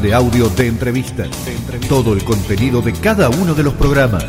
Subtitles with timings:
[0.00, 1.28] de audio de entrevistas,
[1.88, 4.24] todo el contenido de cada uno de los programas,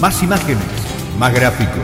[0.00, 0.64] más imágenes,
[1.18, 1.82] más gráficos,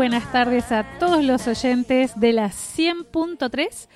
[0.00, 3.86] Buenas tardes a todos los oyentes de la 100.3.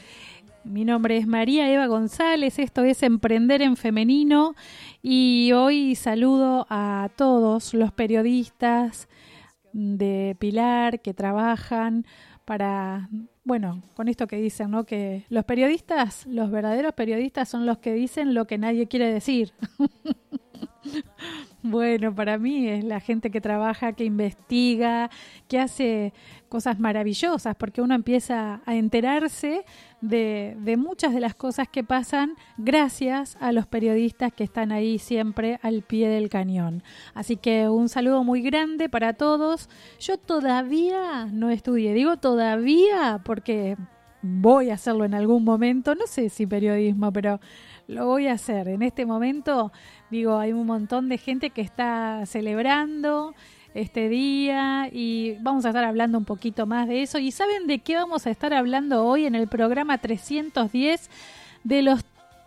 [0.62, 4.54] Mi nombre es María Eva González, esto es Emprender en Femenino
[5.00, 9.08] y hoy saludo a todos los periodistas
[9.72, 12.04] de Pilar que trabajan
[12.44, 13.08] para,
[13.42, 14.84] bueno, con esto que dicen, ¿no?
[14.84, 19.54] Que los periodistas, los verdaderos periodistas son los que dicen lo que nadie quiere decir.
[21.66, 25.08] Bueno, para mí es la gente que trabaja, que investiga,
[25.48, 26.12] que hace
[26.50, 29.64] cosas maravillosas, porque uno empieza a enterarse
[30.02, 35.58] de, muchas de las cosas que pasan gracias a los periodistas que están ahí siempre
[35.62, 36.82] al pie del cañón.
[37.14, 39.70] Así que un saludo muy grande para todos.
[39.98, 43.78] Yo todavía no estudié, digo todavía porque
[44.20, 47.40] voy a hacerlo en algún momento, no sé si periodismo, pero
[47.86, 48.68] lo voy a hacer.
[48.68, 49.72] En este momento,
[50.10, 53.34] digo, hay un montón de gente que está celebrando
[53.74, 57.18] este día y vamos a estar hablando un poquito más de eso.
[57.18, 61.10] ¿Y saben de qué vamos a estar hablando hoy en el programa 310
[61.64, 62.04] de los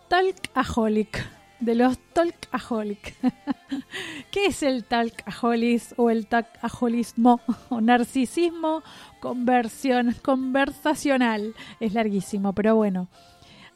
[0.08, 1.26] Talkaholic?
[1.60, 3.16] De los Talkaholic.
[4.32, 8.84] ¿Qué es el Talkaholic o el Talkaholismo o narcisismo
[9.20, 11.54] conversión, conversacional?
[11.80, 13.10] Es larguísimo, pero bueno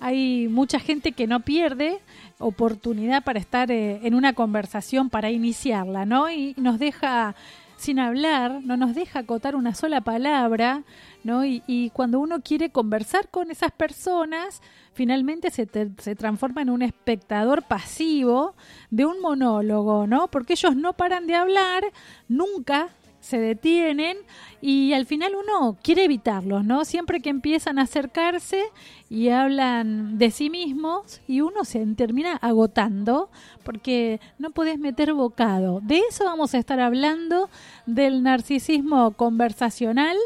[0.01, 1.99] hay mucha gente que no pierde
[2.39, 6.29] oportunidad para estar eh, en una conversación, para iniciarla, ¿no?
[6.29, 7.35] Y nos deja
[7.77, 10.83] sin hablar, no nos deja acotar una sola palabra,
[11.23, 11.45] ¿no?
[11.45, 14.61] Y, cuando uno quiere conversar con esas personas,
[14.93, 18.55] finalmente se, te, se transforma en un espectador pasivo
[18.89, 20.27] de un monólogo, ¿no?
[20.29, 21.83] Porque ellos no paran de hablar,
[22.27, 22.89] nunca
[23.21, 24.17] se detienen
[24.61, 26.83] y al final uno quiere evitarlos, ¿no?
[26.83, 28.63] Siempre que empiezan a acercarse
[29.09, 33.29] y hablan de sí mismos y uno se termina agotando
[33.63, 35.79] porque no podés meter bocado.
[35.81, 37.49] De eso vamos a estar hablando,
[37.85, 40.17] del narcisismo conversacional.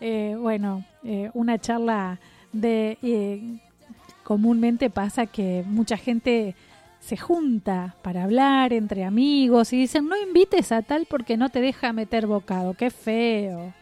[0.00, 2.18] Eh, bueno, eh, una charla
[2.52, 2.98] de...
[3.02, 3.58] Eh,
[4.24, 6.56] comúnmente pasa que mucha gente
[7.04, 11.60] se junta para hablar entre amigos y dicen, no invites a tal porque no te
[11.60, 12.72] deja meter bocado.
[12.72, 13.74] Qué feo,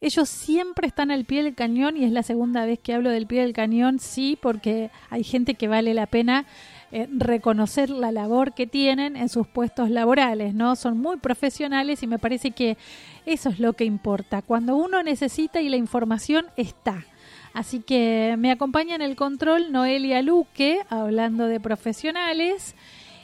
[0.01, 3.27] ellos siempre están al pie del cañón y es la segunda vez que hablo del
[3.27, 6.45] pie del cañón, sí, porque hay gente que vale la pena
[6.91, 10.75] eh, reconocer la labor que tienen en sus puestos laborales, ¿no?
[10.75, 12.77] Son muy profesionales y me parece que
[13.25, 14.41] eso es lo que importa.
[14.41, 17.05] Cuando uno necesita y la información está.
[17.53, 22.75] Así que me acompaña en el control Noelia Luque, hablando de profesionales,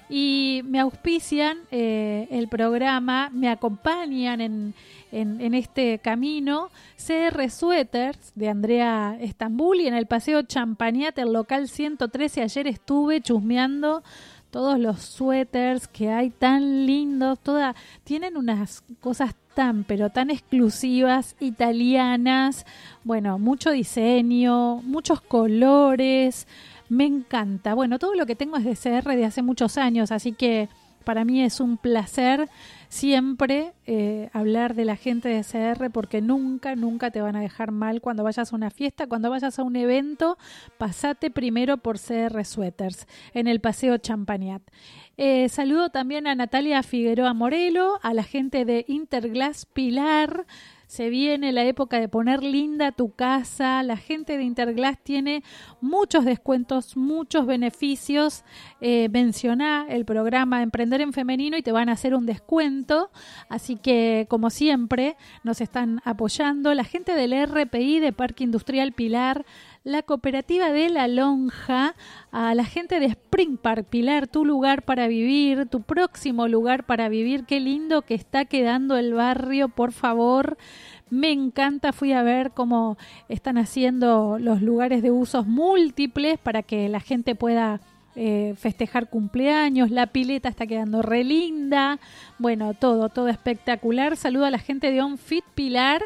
[0.09, 4.73] y me auspician eh, el programa, me acompañan en,
[5.11, 6.69] en, este camino.
[6.97, 12.41] CR Sweaters de Andrea Estambul y en el Paseo Champagnat, el local 113.
[12.41, 14.03] Ayer estuve chusmeando
[14.51, 17.73] todos los suéteres que hay tan lindos, toda,
[18.03, 22.65] tienen unas cosas tan, pero tan exclusivas, italianas,
[23.03, 26.47] bueno, mucho diseño, muchos colores,
[26.89, 27.73] me encanta.
[27.73, 30.67] Bueno, todo lo que tengo es de CR de hace muchos años, así que
[31.05, 32.49] para mí es un placer
[32.91, 37.71] siempre eh, hablar de la gente de CR porque nunca, nunca te van a dejar
[37.71, 40.37] mal cuando vayas a una fiesta, cuando vayas a un evento,
[40.77, 44.61] pasate primero por CR Sweaters en el Paseo Champagnat.
[45.15, 50.45] Eh, saludo también a Natalia Figueroa Morelo, a la gente de Interglass Pilar,
[50.91, 53.81] se viene la época de poner linda tu casa.
[53.81, 55.41] La gente de Interglass tiene
[55.79, 58.43] muchos descuentos, muchos beneficios.
[58.81, 59.07] Eh,
[59.87, 63.09] el programa Emprender en Femenino y te van a hacer un descuento.
[63.47, 65.15] Así que, como siempre,
[65.45, 66.73] nos están apoyando.
[66.73, 69.45] La gente del RPI de Parque Industrial Pilar
[69.83, 71.95] la cooperativa de La Lonja,
[72.31, 77.09] a la gente de Spring Park Pilar, tu lugar para vivir, tu próximo lugar para
[77.09, 77.45] vivir.
[77.45, 80.57] Qué lindo que está quedando el barrio, por favor.
[81.09, 82.97] Me encanta, fui a ver cómo
[83.27, 87.81] están haciendo los lugares de usos múltiples para que la gente pueda
[88.15, 91.97] eh, festejar cumpleaños, la pileta está quedando re linda,
[92.37, 94.15] bueno, todo, todo espectacular.
[94.15, 96.03] Saludo a la gente de OnFit Pilar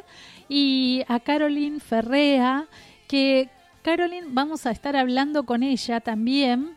[0.47, 2.65] y a Caroline Ferrea,
[3.07, 3.49] que
[3.85, 6.75] Caroline, vamos a estar hablando con ella también,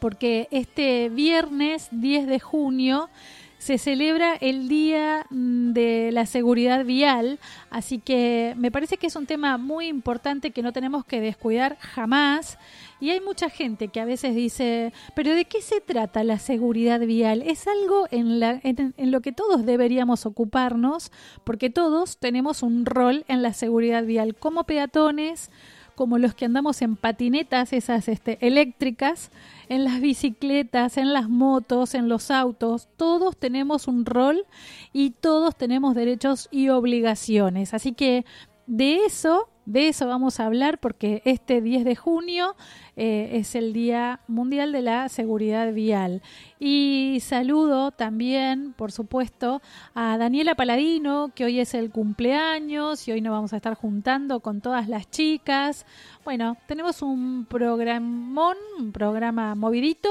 [0.00, 3.10] porque este viernes 10 de junio
[3.58, 7.38] se celebra el Día mm, de la Seguridad Vial,
[7.68, 11.76] así que me parece que es un tema muy importante que no tenemos que descuidar
[11.78, 12.56] jamás.
[12.98, 17.00] Y hay mucha gente que a veces dice, pero ¿de qué se trata la seguridad
[17.00, 17.42] vial?
[17.42, 21.12] Es algo en, la, en, lo que todos deberíamos ocuparnos,
[21.44, 25.50] porque todos tenemos un rol en la seguridad vial, como peatones,
[25.94, 29.30] como los que andamos en patinetas, esas este, eléctricas,
[29.68, 34.44] en las bicicletas, en las motos, en los autos, todos tenemos un rol
[34.92, 37.74] y todos tenemos derechos y obligaciones.
[37.74, 38.24] Así que
[38.66, 42.56] de eso de eso vamos a hablar porque este 10 de junio
[42.96, 46.20] eh, es el Día Mundial de la Seguridad Vial.
[46.58, 49.62] Y saludo también, por supuesto,
[49.94, 54.40] a Daniela Paladino, que hoy es el cumpleaños y hoy nos vamos a estar juntando
[54.40, 55.86] con todas las chicas.
[56.24, 60.08] Bueno, tenemos un programón, un programa movidito.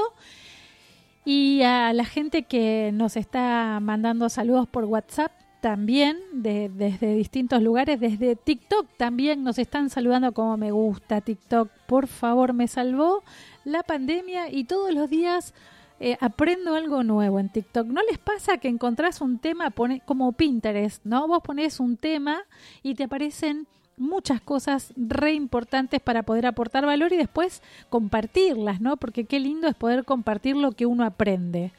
[1.24, 5.30] Y a la gente que nos está mandando saludos por WhatsApp,
[5.62, 11.70] también de, desde distintos lugares, desde TikTok también nos están saludando como me gusta TikTok,
[11.86, 13.22] por favor me salvó
[13.64, 15.54] la pandemia y todos los días
[16.00, 17.86] eh, aprendo algo nuevo en TikTok.
[17.86, 19.72] ¿No les pasa que encontrás un tema
[20.04, 21.28] como Pinterest, ¿no?
[21.28, 22.42] Vos pones un tema
[22.82, 28.96] y te aparecen muchas cosas re importantes para poder aportar valor y después compartirlas, ¿no?
[28.96, 31.70] Porque qué lindo es poder compartir lo que uno aprende.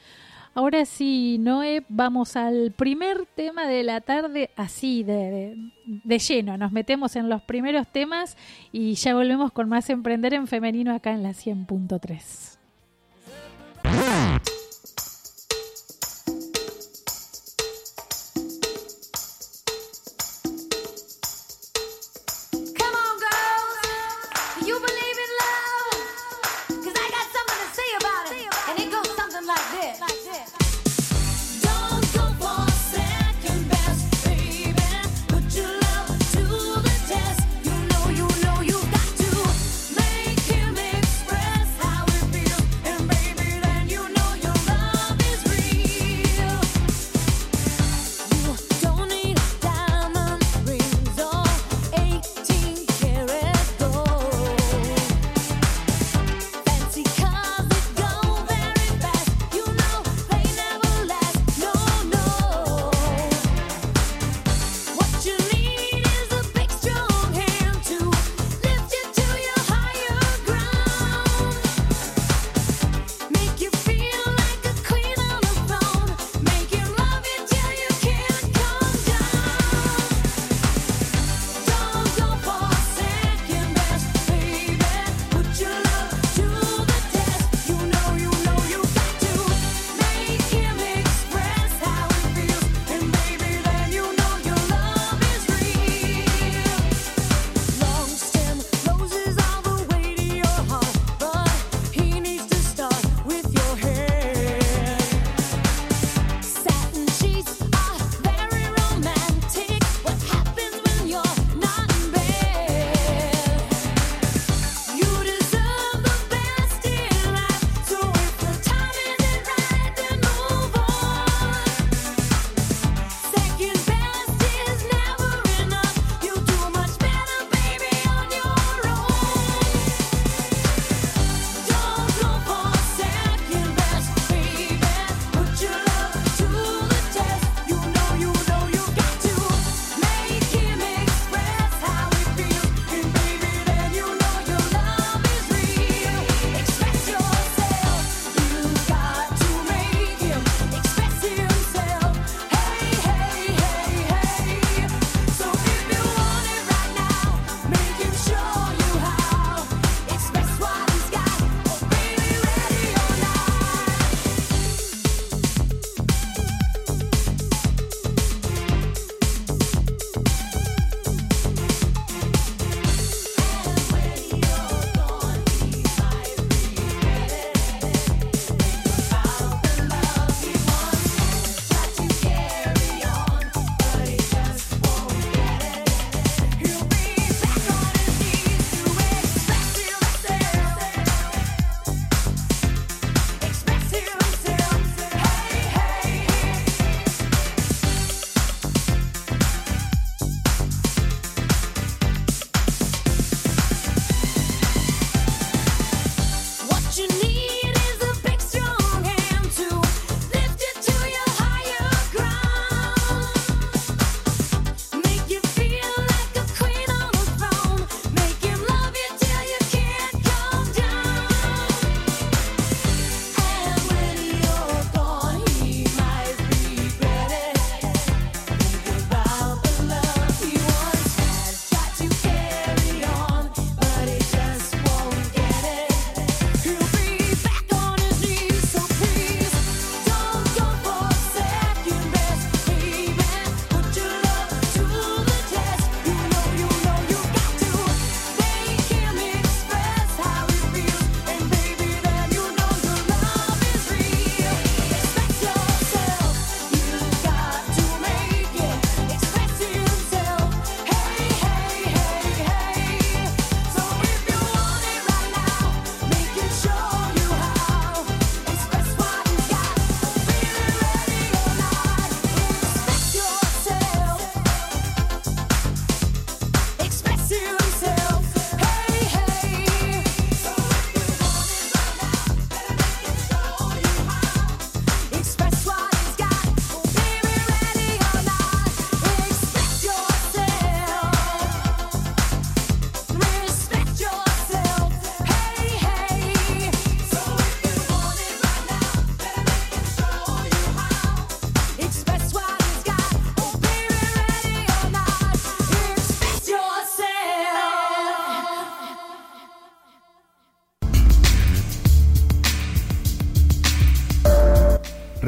[0.55, 5.57] Ahora sí, Noé, vamos al primer tema de la tarde, así, de, de,
[6.03, 6.57] de, lleno.
[6.57, 8.37] Nos metemos en los primeros temas
[8.71, 12.59] y ya volvemos con más Emprender en Femenino acá en la 100.3.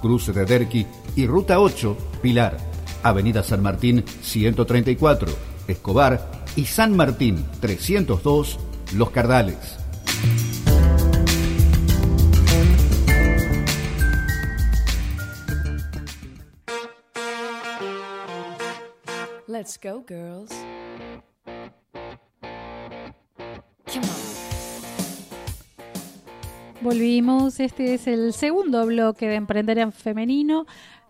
[0.00, 2.56] Cruce de Derqui y Ruta 8, Pilar,
[3.02, 5.28] Avenida San Martín 134,
[5.68, 8.58] Escobar y San Martín 302,
[8.94, 9.76] Los Cardales.
[19.48, 20.50] Let's go, girls.
[23.86, 24.25] Come on.
[26.86, 30.66] Volvimos, este es el segundo bloque de Emprender en Femenino.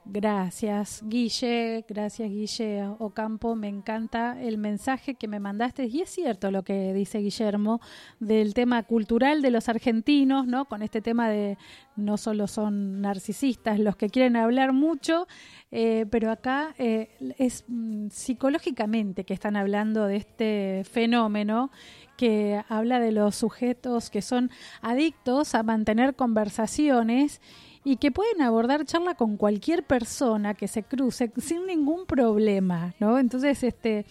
[0.06, 3.54] Gracias, Guille, gracias, Guille Ocampo.
[3.56, 5.84] Me encanta el mensaje que me mandaste.
[5.84, 7.82] Y es cierto lo que dice Guillermo
[8.20, 10.64] del tema cultural de los argentinos, ¿no?
[10.64, 11.58] Con este tema de
[11.94, 15.26] no solo son narcisistas los que quieren hablar mucho,
[15.72, 21.70] eh, pero acá eh, es mm, psicológicamente que están hablando de este fenómeno
[22.16, 24.50] que habla de los sujetos que son
[24.82, 27.40] adictos a mantener conversaciones
[27.84, 33.18] y que pueden abordar charla con cualquier persona que se cruce sin ningún problema, ¿no?
[33.18, 34.06] Entonces, este,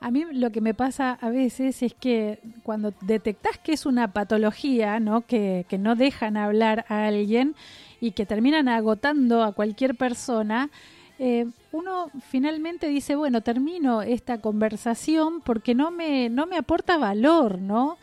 [0.00, 4.12] a mí lo que me pasa a veces es que cuando detectas que es una
[4.12, 5.20] patología, ¿no?
[5.24, 7.54] Que, que no dejan hablar a alguien
[8.00, 10.70] y que terminan agotando a cualquier persona,
[11.18, 17.58] eh, uno finalmente dice, bueno, termino esta conversación porque no me, no me aporta valor,
[17.58, 17.96] ¿no?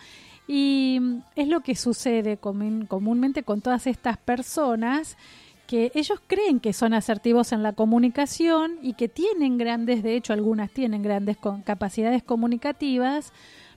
[0.48, 1.00] Y
[1.36, 5.18] es lo que sucede común- comúnmente con todas estas personas
[5.68, 10.34] que ellos creen que son asertivos en la comunicación y que tienen grandes, de hecho
[10.34, 13.32] algunas tienen grandes capacidades comunicativas,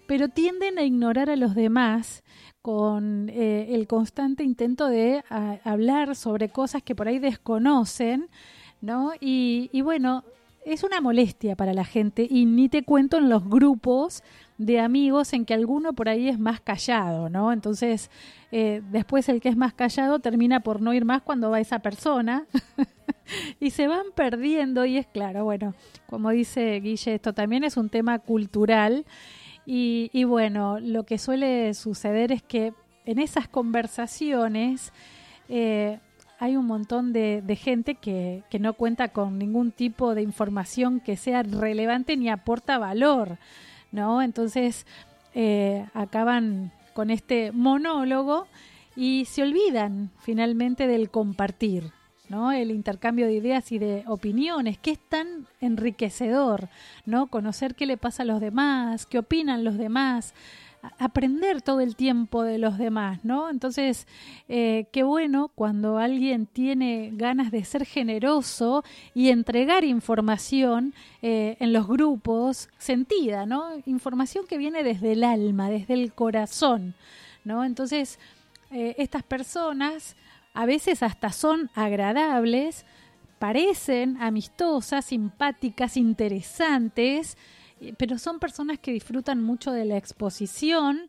[0.07, 2.23] pero tienden a ignorar a los demás
[2.63, 8.29] con eh, el constante intento de a- hablar sobre cosas que por ahí desconocen,
[8.83, 9.13] ¿no?
[9.21, 10.25] Y, y bueno,
[10.65, 14.23] es una molestia para la gente y ni te cuento en los grupos
[14.59, 17.53] de amigos en que alguno por ahí es más callado, ¿no?
[17.53, 18.11] Entonces,
[18.53, 21.81] eh, después el que es más callado termina por no ir más cuando va esa
[21.81, 22.47] persona
[23.61, 25.75] y se van perdiendo y es claro, bueno,
[26.07, 29.05] como dice Guille, esto también es un tema cultural
[29.67, 32.73] y, y bueno, lo que suele suceder es que
[33.05, 34.93] en esas conversaciones
[35.49, 35.99] eh,
[36.43, 40.99] hay un montón de, de gente que, que no cuenta con ningún tipo de información
[40.99, 43.39] que sea relevante ni aporta valor,
[43.93, 44.23] ¿no?
[44.23, 44.85] Entonces
[45.37, 48.49] eh, acaban con este monólogo
[48.97, 51.93] y se olvidan finalmente del compartir,
[52.29, 52.51] ¿no?
[52.51, 56.69] El intercambio de ideas y de opiniones, que es tan enriquecedor,
[57.07, 57.29] ¿no?
[57.29, 60.35] Conocer qué le pasa a los demás, qué opinan los demás,
[60.99, 63.49] aprender todo el tiempo de los demás, ¿no?
[63.49, 64.07] Entonces,
[64.49, 68.83] eh, qué bueno cuando alguien tiene ganas de ser generoso
[69.15, 73.69] y entregar información eh, en los grupos sentida, ¿no?
[73.87, 76.95] Información que viene desde el alma, desde el corazón,
[77.45, 77.65] ¿no?
[77.65, 78.19] Entonces,
[78.73, 80.17] eh, estas personas
[80.53, 82.85] a veces hasta son agradables,
[83.39, 87.37] parecen amistosas, simpáticas, interesantes,
[87.99, 91.03] pero son personas que disfrutan mucho de la exposición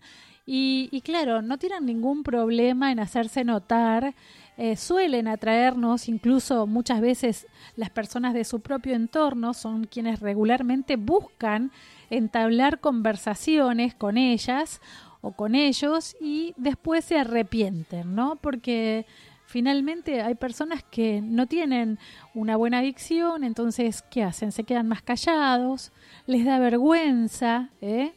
[0.46, 4.14] y, y claro, no tienen ningún problema en hacerse notar,
[4.56, 10.96] eh, suelen atraernos, incluso muchas veces las personas de su propio entorno son quienes regularmente
[10.96, 11.72] buscan
[12.12, 14.80] entablar conversaciones con ellas
[15.22, 18.36] o con ellos y después se arrepienten, ¿no?
[18.36, 19.08] Porque
[19.46, 22.00] finalmente hay personas que no tienen
[22.34, 24.52] una buena adicción, entonces, ¿qué hacen?
[24.52, 25.92] Se quedan más callados,
[26.26, 28.14] les da vergüenza, ¿eh?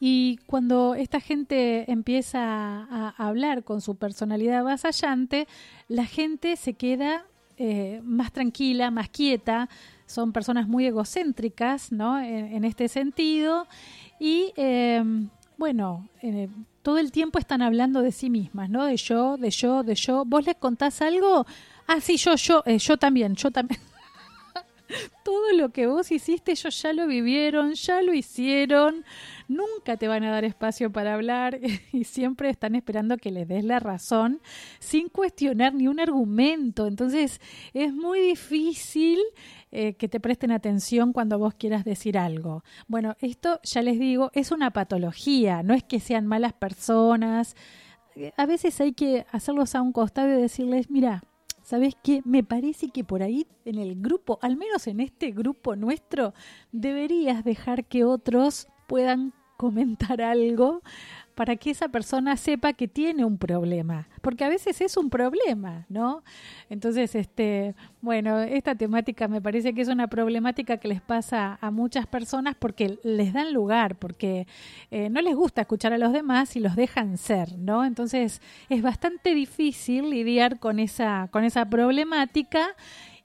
[0.00, 5.48] Y cuando esta gente empieza a, hablar con su personalidad avasallante,
[5.88, 7.24] la gente se queda
[7.56, 9.70] eh, más tranquila, más quieta,
[10.06, 12.20] son personas muy egocéntricas, ¿no?
[12.20, 13.66] En, en este sentido.
[14.18, 15.02] Y eh,
[15.56, 16.48] bueno, eh,
[16.84, 18.84] todo el tiempo están hablando de sí mismas, ¿no?
[18.84, 20.26] De yo, de yo, de yo.
[20.26, 21.46] ¿Vos les contás algo?
[21.86, 23.80] Ah, sí, yo, yo, eh, yo también, yo también.
[25.24, 29.02] todo lo que vos hiciste, ellos ya lo vivieron, ya lo hicieron,
[29.48, 31.58] nunca te van a dar espacio para hablar
[31.92, 34.42] y siempre están esperando que les des la razón
[34.78, 36.86] sin cuestionar ni un argumento.
[36.86, 37.40] Entonces
[37.72, 39.18] es muy difícil
[39.76, 42.62] eh, que te presten atención cuando vos quieras decir algo.
[42.86, 47.56] Bueno, esto ya les digo, es una patología, no es que sean malas personas.
[48.36, 51.24] A veces hay que hacerlos a un costado y decirles, mira,
[51.64, 52.22] ¿sabes qué?
[52.24, 56.34] Me parece que por ahí en el grupo, al menos en este grupo nuestro,
[56.70, 60.82] deberías dejar que otros puedan comentar algo
[61.34, 65.84] para que esa persona sepa que tiene un problema, porque a veces es un problema,
[65.88, 66.22] ¿no?
[66.70, 71.70] Entonces, este, bueno, esta temática me parece que es una problemática que les pasa a
[71.70, 74.46] muchas personas porque les dan lugar, porque
[74.90, 77.84] eh, no les gusta escuchar a los demás y los dejan ser, ¿no?
[77.84, 82.76] Entonces, es bastante difícil lidiar con esa, con esa problemática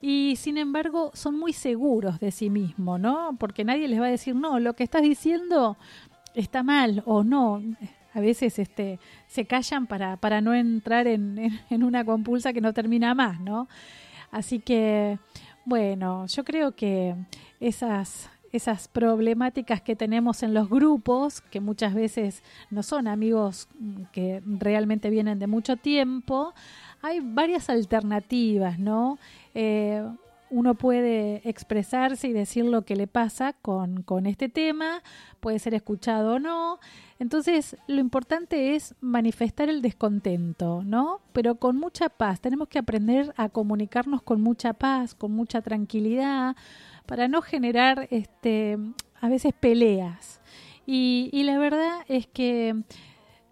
[0.02, 3.36] y sin embargo son muy seguros de sí mismos, ¿no?
[3.40, 5.78] Porque nadie les va a decir, no, lo que estás diciendo
[6.34, 7.62] está mal o no
[8.20, 12.74] a veces este, se callan para, para no entrar en, en, una compulsa que no
[12.74, 13.70] termina más, ¿no?
[14.30, 15.18] Así que,
[15.66, 17.16] bueno, yo creo que
[17.62, 23.70] esas, esas problemáticas que tenemos en los grupos, que muchas veces no son amigos
[24.12, 26.54] que realmente vienen de mucho tiempo,
[27.02, 29.18] hay varias alternativas, ¿no?
[29.56, 30.04] Eh,
[30.50, 35.04] uno puede expresarse y decir lo que le pasa con, con este tema,
[35.40, 36.80] puede ser escuchado o no.
[37.20, 41.22] Entonces, lo importante es manifestar el descontento, ¿no?
[41.34, 42.40] Pero con mucha paz.
[42.42, 46.56] Tenemos que aprender a comunicarnos con mucha paz, con mucha tranquilidad,
[47.06, 48.78] para no generar este,
[49.20, 50.40] a veces peleas.
[50.86, 52.76] Y, y la verdad es que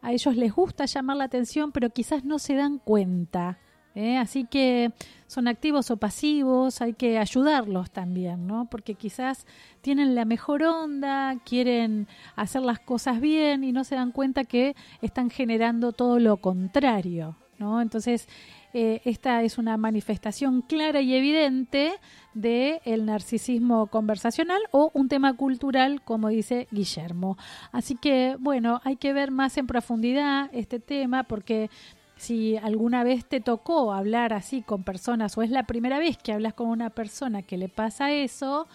[0.01, 3.59] a ellos les gusta llamar la atención, pero quizás no se dan cuenta
[3.97, 4.17] ¿eh?
[4.17, 4.91] Así que
[5.25, 8.67] son activos o pasivos, hay que ayudarlos también, ¿no?
[8.69, 9.45] Porque quizás
[9.81, 14.75] tienen la mejor onda, quieren hacer las cosas bien y no se dan cuenta que
[15.01, 17.81] están generando todo lo contrario, ¿no?
[17.81, 18.27] Entonces,
[18.73, 21.93] eh, esta es una manifestación clara y evidente
[22.33, 27.37] del el narcisismo conversacional o un tema cultural, como dice Guillermo.
[27.71, 31.69] Así que, bueno, hay que ver más en profundidad este tema porque
[32.17, 36.33] si alguna vez te tocó hablar así con personas o es la primera vez que
[36.33, 38.67] hablas con una persona que le pasa eso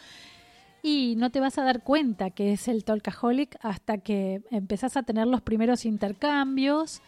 [0.83, 5.03] y no te vas a dar cuenta que es el talkaholic hasta que empezás a
[5.03, 7.03] tener los primeros intercambios,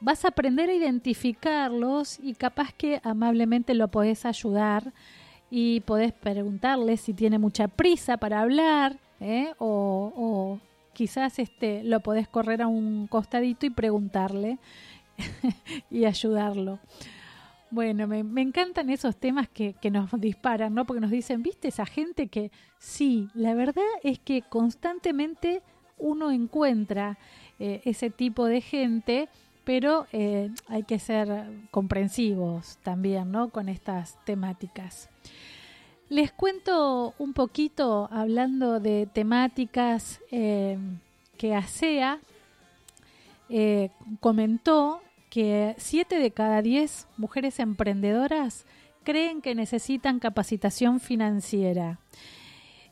[0.00, 4.92] vas a aprender a identificarlos y capaz que amablemente lo podés ayudar
[5.50, 9.52] y podés preguntarle si tiene mucha prisa para hablar ¿eh?
[9.58, 10.58] o, o
[10.92, 14.58] quizás este, lo podés correr a un costadito y preguntarle
[15.90, 16.78] y ayudarlo.
[17.70, 20.86] Bueno, me, encantan esos temas que, nos disparan, ¿no?
[20.86, 25.62] Porque nos dicen, ¿viste esa gente que sí, la verdad es que constantemente
[25.96, 27.16] uno encuentra
[27.60, 29.28] eh, ese tipo de gente,
[29.62, 33.50] pero eh, hay que ser comprensivos también, ¿no?
[33.50, 35.08] Con estas temáticas.
[36.08, 40.76] Les cuento un poquito hablando de temáticas eh,
[41.36, 42.18] que ASEA
[44.20, 48.66] comentó que 7 de cada 10 mujeres emprendedoras
[49.04, 52.00] creen que necesitan capacitación financiera.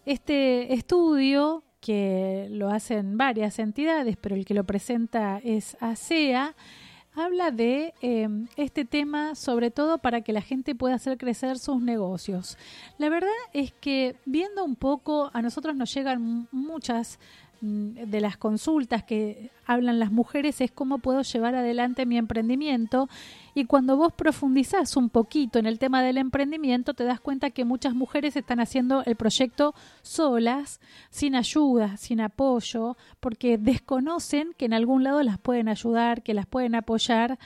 [0.07, 7.21] Este estudio, que lo hacen varias entidades, pero el que lo presenta es ASEA, e
[7.21, 11.83] habla de em, este tema sobre todo para que la gente pueda hacer crecer sus
[11.83, 12.57] negocios.
[12.97, 17.19] La verdad es que viendo un poco, a nosotros nos llegan muchas
[17.61, 23.09] de las consultas que hablan las mujeres es cómo puedo llevar adelante mi emprendimiento.
[23.55, 27.65] Y cuando vos profundizás un poquito en el tema del emprendimiento te das cuenta que
[27.65, 34.75] muchas mujeres están haciendo el proyecto solas, sin ayuda, sin apoyo, porque desconocen que en
[34.75, 37.39] algún lado las pueden ayudar, que las pueden apoyar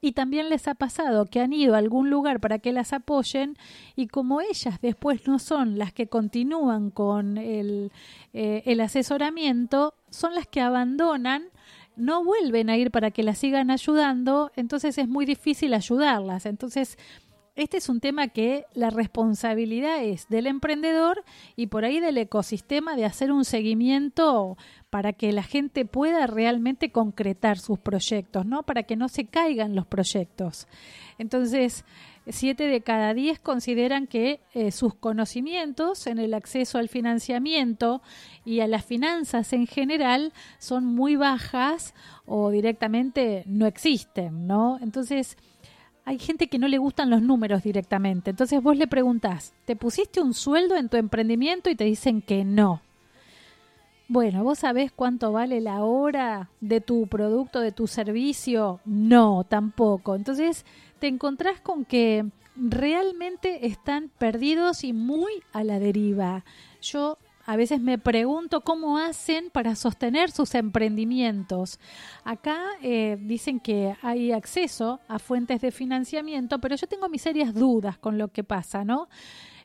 [0.00, 3.56] y también les ha pasado que han ido a algún lugar para que las apoyen
[3.96, 7.92] y como ellas después no son las que continúan con el,
[8.32, 11.44] eh, el asesoramiento, son las que abandonan
[11.96, 16.46] no vuelven a ir para que las sigan ayudando, entonces es muy difícil ayudarlas.
[16.46, 16.96] Entonces,
[17.60, 21.24] este es un tema que la responsabilidad es del emprendedor
[21.56, 24.56] y por ahí del ecosistema de hacer un seguimiento
[24.90, 28.62] para que la gente pueda realmente concretar sus proyectos, ¿no?
[28.62, 30.66] Para que no se caigan los proyectos.
[31.18, 31.84] Entonces,
[32.26, 38.02] siete de cada diez consideran que eh, sus conocimientos en el acceso al financiamiento
[38.44, 41.94] y a las finanzas en general son muy bajas
[42.26, 44.78] o directamente no existen, ¿no?
[44.82, 45.36] Entonces,
[46.04, 48.30] hay gente que no le gustan los números directamente.
[48.30, 51.70] Entonces vos le preguntás, ¿te pusiste un sueldo en tu emprendimiento?
[51.70, 52.82] Y te dicen que no.
[54.08, 58.80] Bueno, ¿vos sabés cuánto vale la hora de tu producto, de tu servicio?
[58.84, 60.16] No, tampoco.
[60.16, 60.66] Entonces
[60.98, 66.44] te encontrás con que realmente están perdidos y muy a la deriva.
[66.82, 67.18] Yo
[67.50, 71.80] a veces me pregunto cómo hacen para sostener sus emprendimientos.
[72.22, 77.52] Acá eh, dicen que hay acceso a fuentes de financiamiento, pero yo tengo mis serias
[77.52, 79.08] dudas con lo que pasa, ¿no?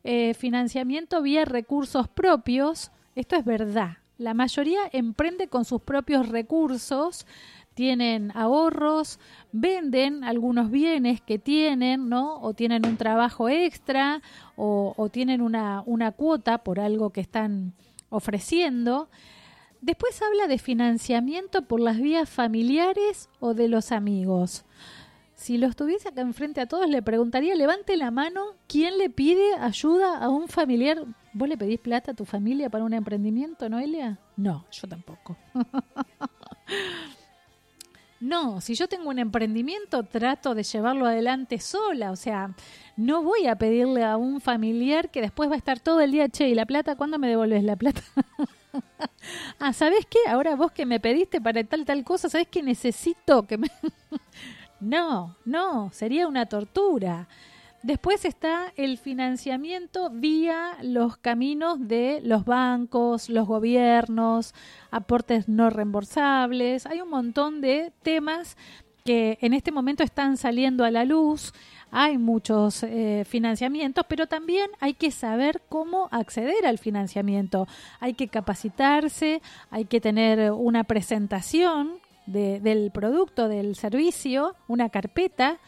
[0.03, 3.97] Eh, financiamiento vía recursos propios, esto es verdad.
[4.17, 7.27] La mayoría emprende con sus propios recursos,
[7.75, 9.19] tienen ahorros,
[9.51, 12.39] venden algunos bienes que tienen, ¿no?
[12.41, 14.21] O tienen un trabajo extra
[14.55, 17.73] o, tienen una, una cuota por algo que están
[18.09, 19.09] ofreciendo.
[19.81, 24.65] Después habla de financiamiento por las vías familiares o de los amigos.
[25.35, 29.53] Si lo estuviese acá enfrente a todos, le preguntaría, levante la mano, ¿quién le pide
[29.55, 31.05] ayuda a un familiar?
[31.33, 34.17] ¿Vos le pedís plata a tu familia para un emprendimiento, Noelia?
[34.37, 35.35] No, yo tampoco.
[38.19, 42.11] No, si yo tengo un emprendimiento, trato de llevarlo adelante sola.
[42.11, 42.55] O sea,
[42.95, 46.29] no voy a pedirle a un familiar que después va a estar todo el día,
[46.29, 46.95] che, ¿y la plata?
[46.95, 48.01] ¿Cuándo me devolves la plata?
[49.59, 50.19] ah, ¿sabes qué?
[50.29, 53.67] Ahora vos que me pediste para tal, tal cosa, ¿sabes qué necesito que me...
[54.79, 57.27] no, no, sería una tortura.
[57.85, 64.55] Después está el financiamiento vía los caminos de los bancos, los gobiernos,
[64.89, 66.87] aportes no reembolsables.
[66.87, 68.57] Hay un montón de temas
[69.03, 71.53] que en este momento están saliendo a la luz.
[71.91, 77.67] Hay muchos eh, financiamientos, pero también hay que saber cómo acceder al financiamiento.
[77.99, 85.59] Hay que capacitarse, hay que tener una presentación del producto, del servicio, una carpeta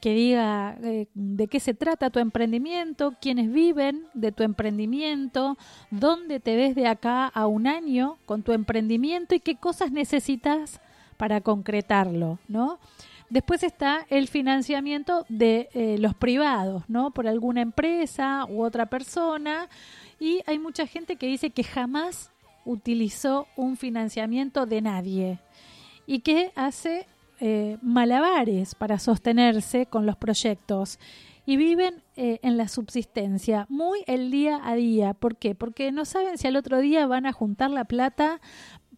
[0.00, 5.56] que diga eh, de qué se trata tu emprendimiento, quiénes viven de tu emprendimiento,
[5.90, 10.80] dónde te ves de acá a un año con tu emprendimiento y qué cosas necesitas
[11.16, 12.78] para concretarlo, ¿no?
[13.28, 17.10] Después está el financiamiento de eh, los privados, ¿no?
[17.10, 19.68] Por alguna empresa u otra persona.
[20.20, 22.30] Y hay mucha gente que dice que jamás
[22.64, 25.38] utilizó un financiamiento de nadie
[26.06, 27.06] y que hace
[27.40, 30.98] eh, malabares para sostenerse con los proyectos
[31.46, 35.14] y viven eh, en la subsistencia, muy el día a día.
[35.14, 35.54] ¿Por qué?
[35.54, 38.40] Porque no saben si al otro día van a juntar la plata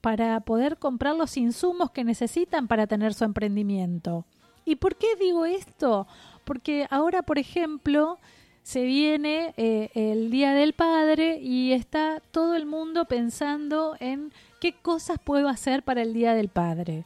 [0.01, 4.25] para poder comprar los insumos que necesitan para tener su emprendimiento.
[4.65, 6.07] ¿Y por qué digo esto?
[6.45, 8.19] Porque ahora, por ejemplo,
[8.63, 14.75] se viene eh, el Día del Padre y está todo el mundo pensando en qué
[14.75, 17.05] cosas puedo hacer para el Día del Padre.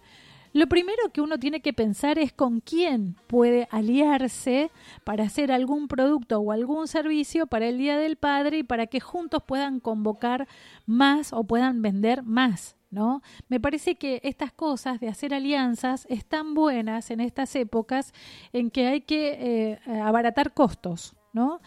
[0.53, 4.71] Lo primero que uno tiene que pensar es con quién puede aliarse
[5.03, 9.01] para hacer algún producto o algún servicio para el Día del Padre y para que
[9.01, 10.47] juntos puedan convocar
[10.85, 12.77] más o puedan vender más.
[12.91, 13.23] ¿No?
[13.49, 18.13] Me parece que estas cosas de hacer alianzas están buenas en estas épocas
[18.53, 21.63] en que hay que eh, abaratar costos, ¿no?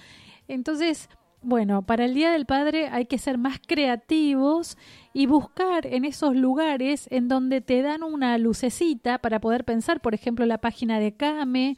[0.48, 1.10] Entonces,
[1.46, 4.78] bueno, para el Día del Padre hay que ser más creativos
[5.14, 10.16] y buscar en esos lugares en donde te dan una lucecita para poder pensar, por
[10.16, 11.78] ejemplo, la página de Kame,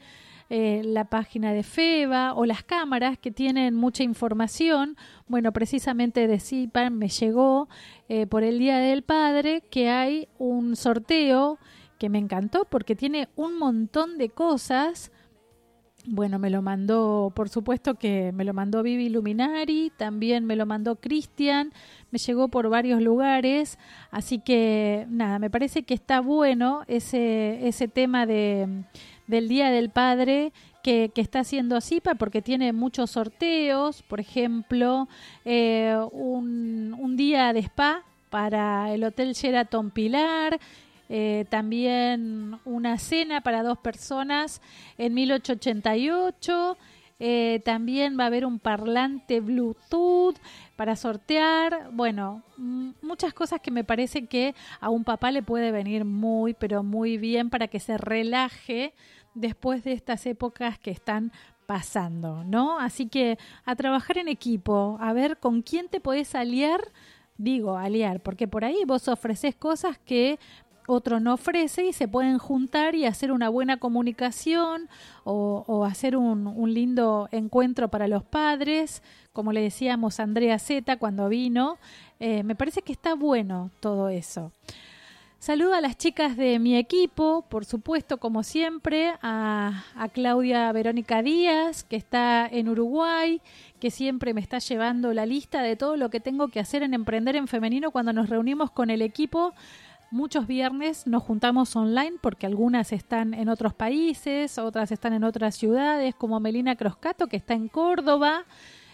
[0.49, 4.95] eh, la página de FEBA o las cámaras que tienen mucha información.
[5.27, 7.67] Bueno, precisamente de CIPAN me llegó
[8.07, 11.59] eh, por el Día del Padre que hay un sorteo
[11.99, 15.11] que me encantó porque tiene un montón de cosas
[16.07, 20.65] bueno, me lo mandó, por supuesto que me lo mandó Vivi Luminari, también me lo
[20.65, 21.73] mandó Cristian,
[22.11, 23.77] me llegó por varios lugares,
[24.09, 28.83] así que nada, me parece que está bueno ese, ese tema de,
[29.27, 35.09] del Día del Padre que, que está haciendo CIPA porque tiene muchos sorteos, por ejemplo,
[35.43, 40.59] eh, un, un día de spa para el Hotel Sheraton Pilar,
[41.09, 44.61] eh, también una cena para dos personas
[44.97, 46.77] en 1888.
[47.19, 50.35] Eh, también va a haber un parlante Bluetooth
[50.75, 51.89] para sortear.
[51.91, 56.83] Bueno, muchas cosas que me parece que a un papá le puede venir muy, pero
[56.83, 58.93] muy bien para que se relaje
[59.33, 61.31] después de estas épocas que están
[61.65, 62.79] pasando, ¿no?
[62.79, 66.81] Así que a trabajar en equipo, a ver con quién te podés aliar
[67.37, 70.39] digo aliar, porque por ahí vos ofreces cosas que
[70.87, 74.89] otro no ofrece y se pueden juntar y hacer una buena comunicación
[75.23, 81.29] o, hacer un, lindo encuentro para los padres, como le decíamos a Andrea Zeta cuando
[81.29, 81.77] vino.
[82.19, 84.53] Eh, me parece que está bueno todo eso.
[85.39, 91.21] Saludo a las chicas de mi equipo, por supuesto, como siempre, a, a, Claudia Verónica
[91.21, 93.39] Díaz, que está en Uruguay,
[93.79, 96.95] que siempre me está llevando la lista de todo lo que tengo que hacer en
[96.95, 99.53] Emprender en Femenino cuando nos reunimos con el equipo
[100.09, 105.55] Muchos viernes nos juntamos online porque algunas están en otros países, otras están en otras
[105.55, 108.45] ciudades, como Melina Croscato, que está en Córdoba.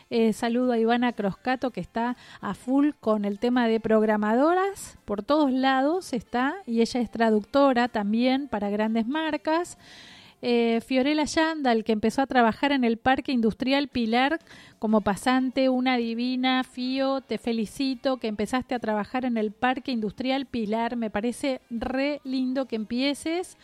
[0.10, 4.98] Eh, saludo a Ivana Croscato que está a full con el tema de programadoras.
[5.06, 9.78] Por todos lados está y ella es traductora también para grandes marcas.
[10.46, 14.40] Eh, Fiorella Yandal, que empezó a trabajar en el Parque Industrial Pilar
[14.78, 16.66] como pasante, una divina.
[16.66, 20.98] Fio, te felicito que empezaste a trabajar en el Parque Industrial Pilar.
[20.98, 23.56] Me parece re lindo que empieces.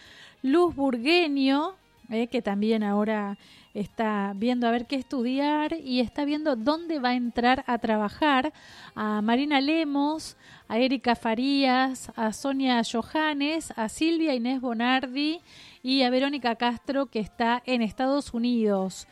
[0.41, 1.73] Luz Burgueño,
[2.09, 3.37] eh, que también ahora
[3.73, 8.53] está viendo a ver qué estudiar y está viendo dónde va a entrar a trabajar.
[8.95, 10.37] A Marina Lemos,
[10.69, 15.41] a Erika Farías, a Sonia Johannes, a Silvia Inés Bonardi
[15.83, 19.07] y a Verónica Castro que está en Estados Unidos.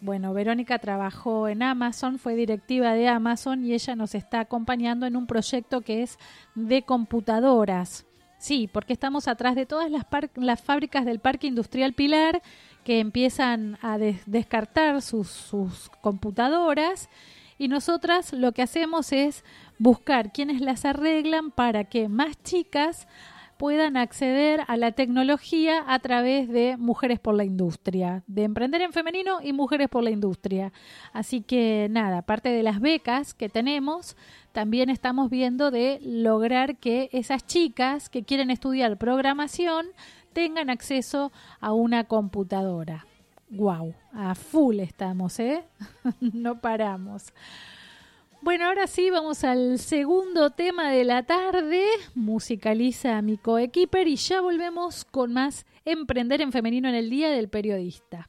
[0.00, 5.16] Bueno, Verónica trabajó en Amazon, fue directiva de Amazon y ella nos está acompañando en
[5.16, 6.18] un proyecto que es
[6.54, 8.06] de computadoras.
[8.38, 12.42] Sí, porque estamos atrás de todas las, las fábricas del Parque Industrial Pilar
[12.84, 17.08] que empiezan a descartar sus, sus computadoras
[17.58, 19.44] y nosotras lo que hacemos es
[19.78, 23.08] buscar quienes las arreglan para que más chicas
[23.56, 28.92] puedan acceder a la tecnología a través de Mujeres por la Industria, de Emprender en
[28.92, 30.72] Femenino y Mujeres por la Industria.
[31.12, 34.16] Así que nada, aparte de las becas que tenemos,
[34.52, 39.86] también estamos viendo de lograr que esas chicas que quieren estudiar programación
[40.32, 43.06] tengan acceso a una computadora.
[43.48, 43.94] ¡Wow!
[44.12, 45.64] A full estamos, ¿eh?
[46.20, 47.32] no paramos.
[48.46, 51.84] Bueno, ahora sí, vamos al segundo tema de la tarde.
[52.14, 57.48] Musicaliza mi coequiper y ya volvemos con más Emprender en Femenino en el Día del
[57.48, 58.28] Periodista.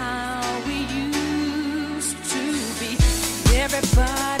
[3.81, 4.40] goodbye.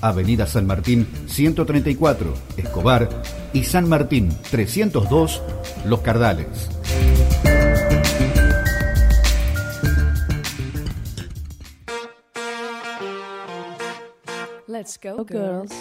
[0.00, 3.08] Avenida San Martín 134, Escobar
[3.52, 5.42] y San Martín 302,
[5.86, 6.68] Los Cardales.
[14.66, 15.72] Let's go, Go, girls.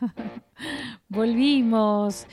[1.08, 2.26] Volvimos.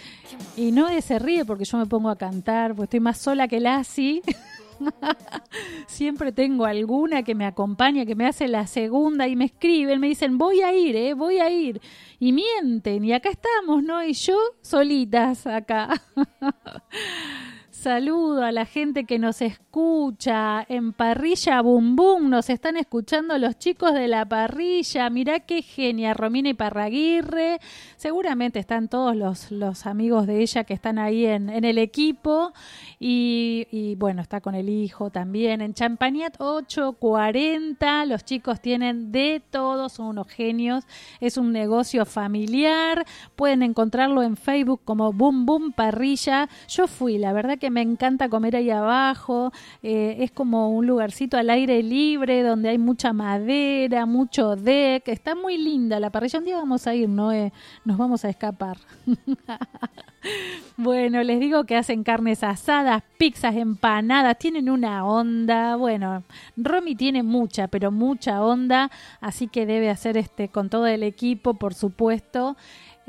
[0.55, 3.59] Y no se ríe porque yo me pongo a cantar, porque estoy más sola que
[3.59, 4.21] Lassie.
[5.87, 10.07] Siempre tengo alguna que me acompaña, que me hace la segunda y me escriben, me
[10.07, 11.81] dicen, voy a ir, eh, voy a ir.
[12.19, 14.03] Y mienten, y acá estamos, ¿no?
[14.03, 16.01] Y yo solitas acá.
[17.77, 22.27] Saludo a la gente que nos escucha en Parrilla Bum Bum.
[22.27, 25.07] Nos están escuchando los chicos de la parrilla.
[25.11, 27.59] Mirá qué genia, Romina y Parraguirre.
[28.07, 32.53] Seguramente están todos los, los amigos de ella que están ahí en, en el equipo.
[33.01, 35.59] Y, y, bueno, está con el hijo también.
[35.59, 38.05] En Champagnat 840.
[38.05, 40.85] Los chicos tienen de todo, son unos genios.
[41.19, 43.05] Es un negocio familiar.
[43.35, 46.47] Pueden encontrarlo en Facebook como Boom Boom Parrilla.
[46.69, 49.51] Yo fui, la verdad que me encanta comer ahí abajo.
[49.83, 55.09] Eh, es como un lugarcito al aire libre donde hay mucha madera, mucho deck.
[55.09, 56.39] Está muy linda la parrilla.
[56.39, 57.33] Un día vamos a ir, ¿no?
[57.33, 57.51] Eh,
[57.83, 58.77] nos vamos a escapar.
[60.77, 64.37] bueno, les digo que hacen carnes asadas, pizzas, empanadas.
[64.37, 65.75] Tienen una onda.
[65.75, 66.23] Bueno,
[66.55, 68.91] Romy tiene mucha, pero mucha onda.
[69.21, 72.55] Así que debe hacer este con todo el equipo, por supuesto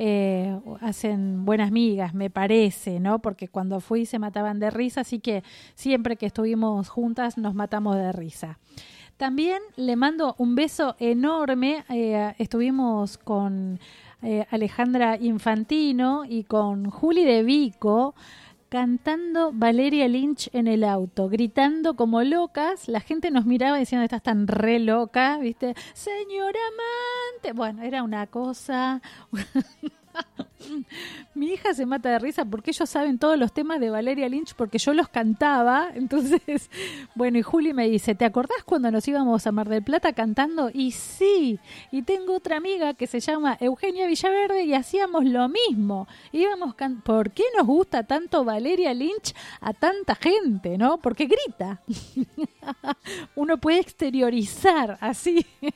[0.01, 3.19] eh, hacen buenas migas, me parece, ¿no?
[3.19, 5.43] Porque cuando fui se mataban de risa, así que
[5.75, 8.61] siempre que estuvimos juntas nos matamos de risa.
[9.17, 11.85] También le mando un beso enorme.
[11.91, 13.81] eh, estuvimos con
[14.23, 18.15] eh, Alejandra Infantino y con Juli De Vico
[18.69, 22.89] cantando Valeria Lynch en el auto, gritando como locas.
[22.89, 25.75] La gente nos miraba diciendo, estás tan re loca, ¿viste?
[25.95, 27.53] Señora amante.
[27.53, 29.01] Bueno, era una cosa...
[31.35, 34.55] Mi hija se mata de risa porque ellos saben todos los temas de Valeria Lynch
[34.55, 35.91] porque yo los cantaba.
[35.95, 36.71] Entonces,
[37.15, 40.71] bueno, y Juli me dice, ¿te acordás cuando nos íbamos a Mar del Plata cantando?
[40.73, 41.59] Y sí,
[41.93, 46.07] y tengo otra amiga que se llama Eugenia Villaverde y hacíamos lo mismo.
[46.33, 50.99] Íbamos ¿Por qué nos gusta tanto Valeria Lynch a tanta gente, no?
[50.99, 51.81] Porque grita.
[53.35, 55.45] Uno puede exteriorizar así.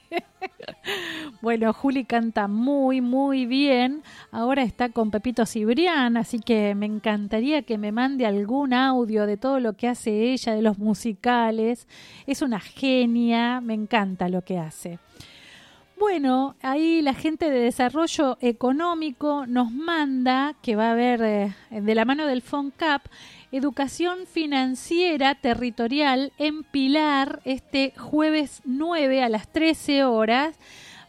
[1.41, 4.03] Bueno, Juli canta muy, muy bien.
[4.31, 9.37] Ahora está con Pepito Cibrián, así que me encantaría que me mande algún audio de
[9.37, 11.87] todo lo que hace ella, de los musicales.
[12.27, 14.99] Es una genia, me encanta lo que hace.
[15.99, 21.95] Bueno, ahí la gente de desarrollo económico nos manda que va a haber eh, de
[21.95, 23.03] la mano del FONCAP
[23.53, 30.57] educación financiera territorial en Pilar este jueves 9 a las 13 horas.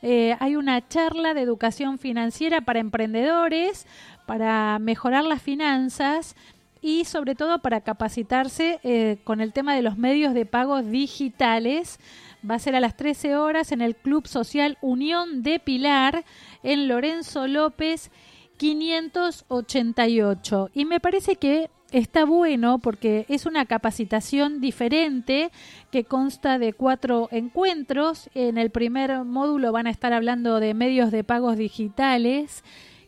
[0.05, 3.87] Eh, hay una charla de educación financiera para emprendedores,
[4.25, 6.35] para mejorar las finanzas
[6.81, 12.01] y sobre todo para capacitarse eh, con el tema de los medios de pagos digitales.
[12.47, 16.25] Va a ser a las 13 horas en el Club Social Unión de Pilar,
[16.63, 18.11] en Lorenzo López
[18.57, 20.69] 588.
[20.73, 25.51] Y me parece que está bueno porque es una capacitación diferente
[25.91, 28.29] que consta de cuatro encuentros.
[28.33, 32.63] En el primer módulo van a estar hablando de medios de pagos digitales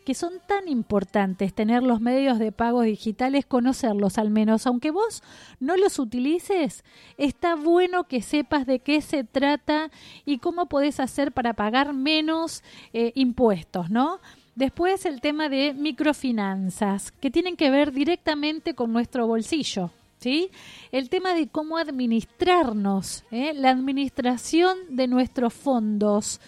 [0.05, 5.23] que son tan importantes tener los medios de pagos digitales, conocerlos al menos, aunque vos
[5.59, 6.83] no los utilices,
[7.17, 9.89] está bueno que sepas de qué se trata
[10.23, 12.63] y cómo podés hacer para pagar menos
[12.93, 14.19] eh, impuestos, ¿no?
[14.55, 19.91] Después el tema de microfinanzas, que tienen que ver directamente con nuestro bolsillo.
[20.19, 20.49] ¿sí?
[20.93, 23.53] El tema de cómo administrarnos, ¿eh?
[23.53, 26.39] la administración de nuestros fondos,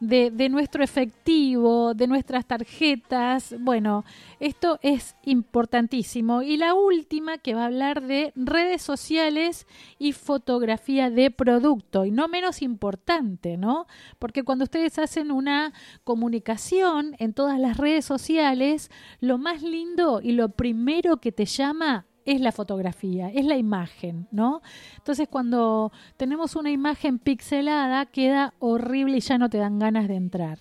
[0.00, 3.54] de, nuestro efectivo, de nuestras tarjetas.
[3.58, 4.04] Bueno,
[4.40, 6.42] esto es importantísimo.
[6.42, 9.66] Y la última que va a hablar de redes sociales
[9.98, 12.04] y fotografía de producto.
[12.04, 13.86] Y no menos importante, ¿no?
[14.18, 15.72] Porque cuando ustedes hacen una
[16.04, 18.90] comunicación en todas las redes sociales,
[19.20, 24.28] lo más lindo y lo primero que te llama es la fotografía, es la imagen,
[24.30, 24.60] ¿no?
[24.96, 30.16] Entonces cuando tenemos una imagen pixelada queda horrible y ya no te dan ganas de
[30.16, 30.58] entrar.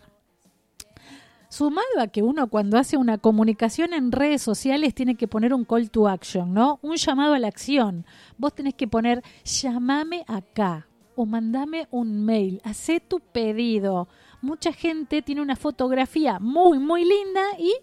[1.50, 5.64] Sumado a que uno cuando hace una comunicación en redes sociales tiene que poner un
[5.64, 6.80] call to action, ¿no?
[6.82, 8.06] Un llamado a la acción.
[8.38, 14.08] Vos tenés que poner llamame acá o mandame un mail, hacé tu pedido.
[14.42, 17.74] Mucha gente tiene una fotografía muy, muy linda y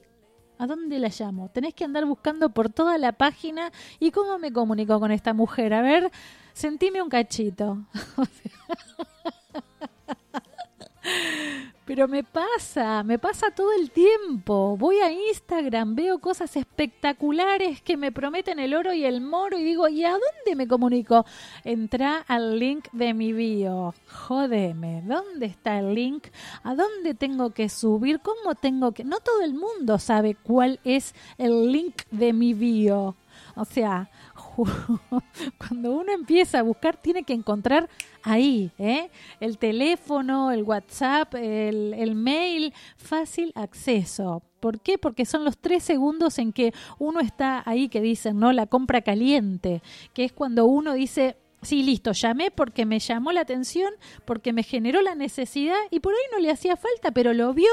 [0.62, 1.48] ¿A dónde la llamo?
[1.48, 3.72] Tenés que andar buscando por toda la página.
[3.98, 5.74] ¿Y cómo me comunico con esta mujer?
[5.74, 6.12] A ver,
[6.52, 7.78] sentime un cachito.
[11.85, 14.76] Pero me pasa, me pasa todo el tiempo.
[14.76, 19.64] Voy a Instagram, veo cosas espectaculares que me prometen el oro y el moro y
[19.64, 21.26] digo, ¿y a dónde me comunico?
[21.64, 23.95] Entra al link de mi bio.
[24.07, 26.28] Jódeme, ¿dónde está el link?
[26.62, 28.20] ¿A dónde tengo que subir?
[28.20, 29.03] ¿Cómo tengo que...?
[29.03, 33.16] No todo el mundo sabe cuál es el link de mi bio.
[33.57, 34.09] O sea,
[35.59, 37.88] cuando uno empieza a buscar tiene que encontrar
[38.22, 39.11] ahí, ¿eh?
[39.40, 44.42] el teléfono, el WhatsApp, el, el mail, fácil acceso.
[44.61, 44.98] ¿Por qué?
[44.98, 48.53] Porque son los tres segundos en que uno está ahí que dicen, ¿no?
[48.53, 49.82] La compra caliente,
[50.14, 53.92] que es cuando uno dice, Sí, listo, llamé porque me llamó la atención,
[54.24, 57.70] porque me generó la necesidad y por ahí no le hacía falta, pero lo vio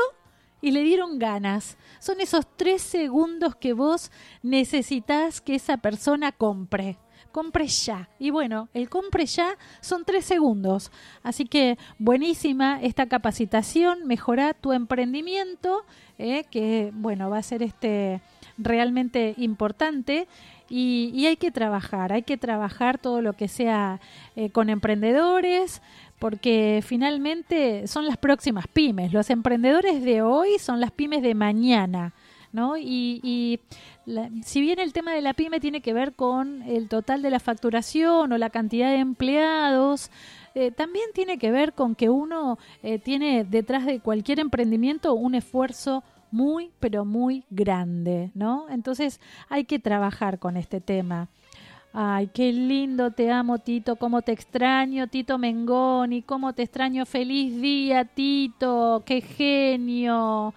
[0.62, 1.78] y le dieron ganas.
[2.00, 6.98] Son esos tres segundos que vos necesitas que esa persona compre.
[7.32, 8.10] Compre ya.
[8.18, 10.92] Y bueno, el compre ya son tres segundos.
[11.22, 15.86] Así que buenísima esta capacitación, mejora tu emprendimiento,
[16.18, 18.22] eh, que bueno, va a ser este
[18.58, 20.28] realmente importante.
[20.72, 24.00] Y, hay que trabajar, hay que trabajar todo lo que sea
[24.36, 25.82] eh, con emprendedores,
[26.20, 29.14] porque finalmente son las próximas pymes.
[29.14, 32.14] Los emprendedores de hoy son las pymes de mañana.
[32.52, 32.78] ¿No?
[32.78, 33.60] Y, y
[34.08, 37.30] la- si bien el tema de la pyme tiene que ver con el total de
[37.30, 40.10] la facturación o la cantidad de empleados,
[40.56, 45.36] eh, también tiene que ver con que uno eh, tiene detrás de cualquier emprendimiento un
[45.36, 48.66] esfuerzo muy, pero muy grande, ¿no?
[48.70, 51.28] Entonces hay que trabajar con este tema.
[51.92, 57.60] Ay, qué lindo, te amo, Tito, cómo te extraño, Tito Mengoni, cómo te extraño, feliz
[57.62, 60.54] día, Tito, qué genio.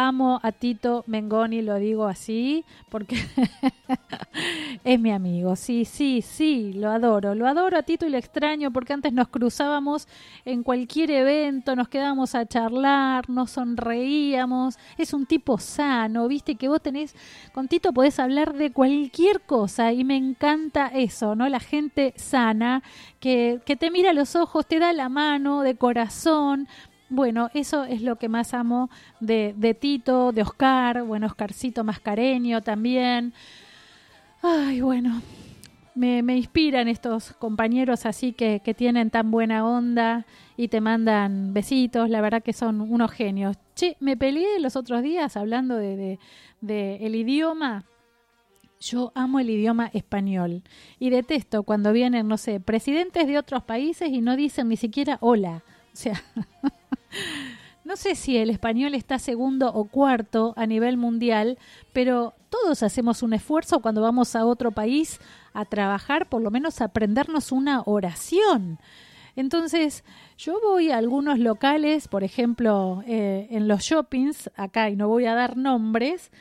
[0.00, 3.16] Amo a Tito Mengoni, lo digo así, porque
[4.84, 8.70] es mi amigo, sí, sí, sí, lo adoro, lo adoro a Tito y lo extraño
[8.70, 10.06] porque antes nos cruzábamos
[10.44, 16.68] en cualquier evento, nos quedábamos a charlar, nos sonreíamos, es un tipo sano, viste que
[16.68, 17.16] vos tenés,
[17.52, 21.48] con Tito podés hablar de cualquier cosa y me encanta eso, ¿no?
[21.48, 22.84] La gente sana,
[23.18, 26.68] que, que te mira a los ojos, te da la mano de corazón,
[27.10, 28.90] bueno, eso es lo que más amo
[29.20, 33.32] de, de Tito, de Oscar, bueno, Oscarcito Mascareño también.
[34.42, 35.22] Ay, bueno,
[35.94, 41.54] me, me inspiran estos compañeros así que, que tienen tan buena onda y te mandan
[41.54, 43.56] besitos, la verdad que son unos genios.
[43.74, 46.18] Che, me peleé los otros días hablando de, de,
[46.60, 47.84] de el idioma.
[48.80, 50.62] Yo amo el idioma español
[51.00, 55.18] y detesto cuando vienen, no sé, presidentes de otros países y no dicen ni siquiera
[55.20, 55.64] hola.
[55.92, 56.22] O sea,
[57.84, 61.58] no sé si el español está segundo o cuarto a nivel mundial,
[61.92, 65.20] pero todos hacemos un esfuerzo cuando vamos a otro país
[65.52, 68.78] a trabajar, por lo menos aprendernos una oración.
[69.36, 70.04] Entonces,
[70.36, 75.26] yo voy a algunos locales, por ejemplo, eh, en los shoppings, acá, y no voy
[75.26, 76.32] a dar nombres,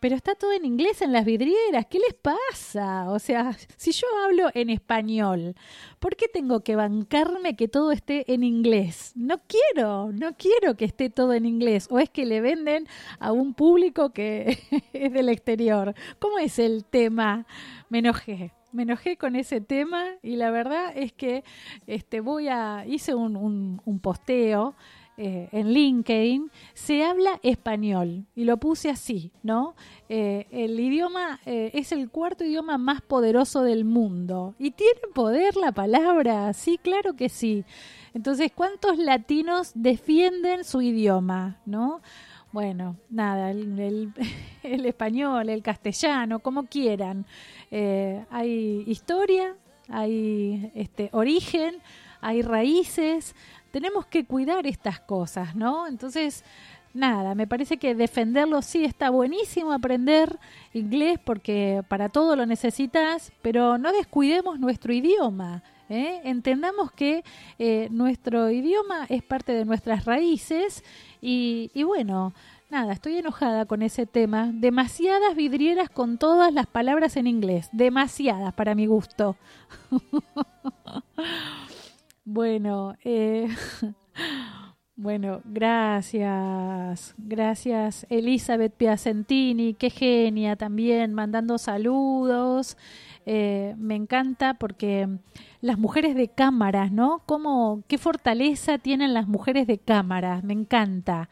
[0.00, 1.86] pero está todo en inglés en las vidrieras.
[1.86, 3.10] ¿Qué les pasa?
[3.10, 5.54] O sea, si yo hablo en español,
[5.98, 9.12] ¿por qué tengo que bancarme que todo esté en inglés?
[9.14, 11.86] No quiero, no quiero que esté todo en inglés.
[11.90, 12.88] O es que le venden
[13.18, 14.58] a un público que
[14.94, 15.94] es del exterior.
[16.18, 17.46] ¿Cómo es el tema?
[17.90, 18.52] Me enojé.
[18.72, 21.42] Me enojé con ese tema y la verdad es que
[21.88, 24.76] este voy a hice un, un, un posteo
[25.22, 29.74] eh, en LinkedIn, se habla español y lo puse así, ¿no?
[30.08, 35.56] Eh, el idioma eh, es el cuarto idioma más poderoso del mundo y tiene poder
[35.56, 37.66] la palabra, sí, claro que sí.
[38.14, 42.00] Entonces, ¿cuántos latinos defienden su idioma, no?
[42.50, 43.78] Bueno, nada, el,
[44.62, 47.26] el, español, el castellano, como quieran.
[47.70, 49.54] Hay historia,
[49.90, 51.74] hay este, origen,
[52.22, 53.34] hay raíces.
[53.70, 55.86] Tenemos que cuidar estas cosas, ¿no?
[55.86, 56.44] Entonces,
[56.94, 60.38] nada, me parece que defenderlo sí está buenísimo aprender
[60.72, 65.62] inglés porque para todo lo necesitas, pero no descuidemos nuestro idioma.
[65.88, 66.20] ¿eh?
[66.24, 67.24] Entendamos que
[67.58, 70.84] eh, nuestro idioma es parte de nuestras raíces
[71.20, 72.32] y, y bueno,
[72.70, 74.50] nada, estoy enojada con ese tema.
[74.52, 79.36] Demasiadas vidrieras con todas las palabras en inglés, demasiadas para mi gusto.
[82.32, 83.48] bueno, eh,
[85.02, 92.76] Bueno, gracias, gracias Elizabeth Piacentini, qué genia también, mandando saludos.
[93.24, 95.08] Eh, me encanta porque
[95.62, 97.22] las mujeres de cámaras, ¿no?
[97.24, 100.44] ¿Cómo, ¿Qué fortaleza tienen las mujeres de cámaras?
[100.44, 101.30] Me encanta.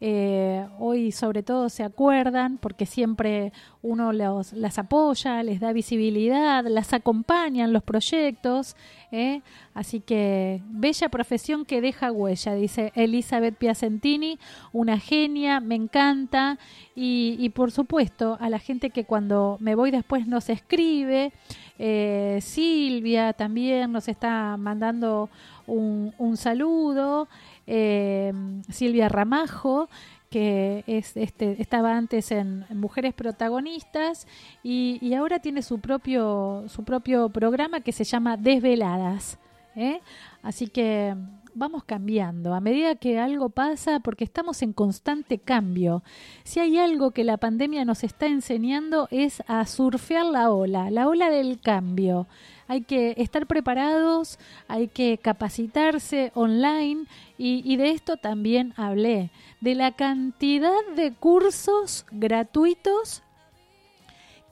[0.00, 6.64] Eh, hoy sobre todo se acuerdan porque siempre uno los, las apoya, les da visibilidad,
[6.64, 8.76] las acompaña en los proyectos.
[9.10, 9.40] ¿eh?
[9.74, 14.38] Así que bella profesión que deja huella, dice Elizabeth Piacentini,
[14.72, 16.58] una genia, me encanta.
[17.00, 21.32] Y, por supuesto a la gente que cuando me voy después nos escribe.
[21.80, 25.30] Eh, Silvia también nos está mandando
[25.66, 27.28] un saludo
[27.68, 28.32] eh,
[28.70, 29.88] Silvia Ramajo,
[30.30, 34.26] que es, este, estaba antes en, Mujeres Protagonistas
[34.62, 39.38] y, ahora tiene su propio, su propio programa que se llama Desveladas.
[39.76, 40.00] ¿eh?
[40.42, 41.14] Así que
[41.58, 46.02] vamos cambiando a medida que algo pasa porque estamos en constante cambio.
[46.44, 51.08] Si hay algo que la pandemia nos está enseñando es a surfear la ola, la
[51.08, 52.28] ola del cambio.
[52.68, 54.38] Hay que estar preparados,
[54.68, 57.06] hay que capacitarse online
[57.36, 59.30] y, y de esto también hablé,
[59.60, 63.22] de la cantidad de cursos gratuitos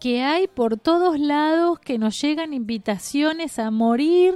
[0.01, 4.34] que hay por todos lados, que nos llegan invitaciones a morir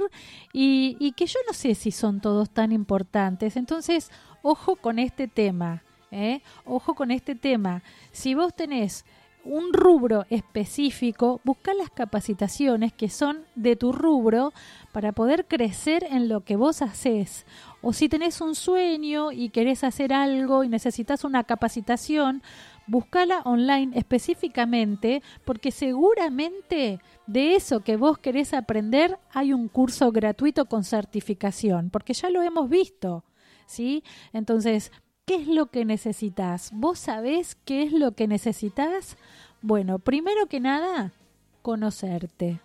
[0.53, 3.55] y, y, que yo no sé si son todos tan importantes.
[3.55, 6.41] Entonces, ojo con este tema, ¿eh?
[6.65, 7.83] ojo con este tema.
[8.11, 9.05] Si vos tenés
[9.43, 14.53] un rubro específico, busca las capacitaciones que son de tu rubro
[14.91, 17.45] para poder crecer en lo que vos haces.
[17.81, 22.43] O si tenés un sueño y querés hacer algo y necesitas una capacitación,
[22.87, 30.65] búscala online específicamente porque seguramente de eso que vos querés aprender hay un curso gratuito
[30.65, 33.23] con certificación, porque ya lo hemos visto,
[33.65, 34.03] ¿sí?
[34.33, 34.91] Entonces,
[35.25, 36.71] ¿qué es lo que necesitas?
[36.73, 39.17] ¿Vos sabés qué es lo que necesitas?
[39.61, 41.13] Bueno, primero que nada,
[41.61, 42.59] conocerte,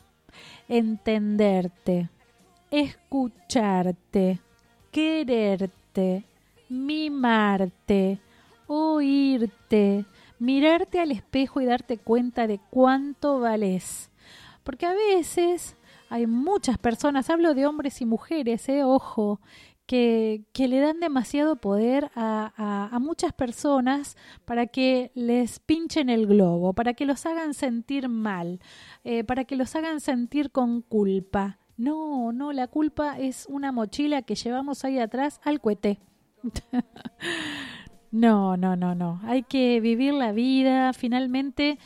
[0.68, 2.08] entenderte,
[2.70, 4.40] escucharte,
[4.90, 6.24] quererte,
[6.68, 8.18] mimarte,
[8.66, 10.04] oírte,
[10.38, 14.10] mirarte al espejo y darte cuenta de cuánto vales.
[14.64, 15.76] Porque a veces
[16.08, 19.40] hay muchas personas, hablo de hombres y mujeres, eh, ojo,
[19.86, 26.26] que, que le dan demasiado poder a, a, muchas personas para que les pinchen el
[26.26, 28.60] globo, para que los hagan sentir mal,
[29.04, 31.58] eh, para que los hagan sentir con culpa.
[31.76, 36.00] No, no, la culpa es una mochila que llevamos ahí atrás al cohete.
[38.16, 39.20] No, no, no, no.
[39.24, 40.94] Hay que vivir la vida.
[40.94, 41.78] Finalmente,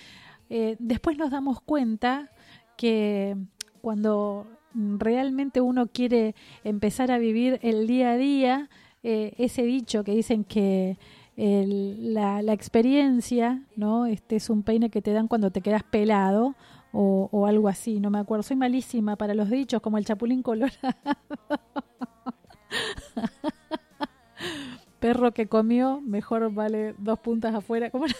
[0.48, 2.30] eh, después nos damos cuenta
[2.76, 3.36] que
[3.82, 8.70] cuando realmente uno quiere empezar a vivir el día a día,
[9.02, 10.98] eh, ese dicho que dicen que
[11.36, 14.06] la, la, experiencia, ¿no?
[14.06, 16.54] Este es un peine que te dan cuando te quedas pelado
[16.92, 18.44] o, o algo así, no me acuerdo.
[18.44, 20.78] Soy malísima para los dichos, como el chapulín colorado.
[25.00, 27.90] perro que comió, mejor vale dos puntas afuera.
[27.90, 28.04] ¿Cómo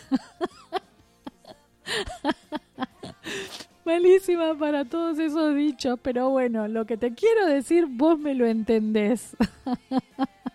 [3.85, 8.47] Malísima para todos esos dichos, pero bueno, lo que te quiero decir, vos me lo
[8.47, 9.37] entendés.